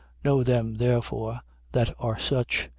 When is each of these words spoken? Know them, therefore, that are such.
Know 0.25 0.41
them, 0.41 0.77
therefore, 0.77 1.41
that 1.73 1.93
are 1.99 2.17
such. 2.17 2.69